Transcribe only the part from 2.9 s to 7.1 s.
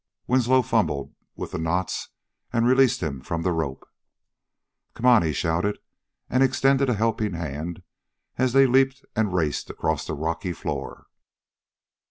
him from the rope. "Come on!" he shouted, and extended a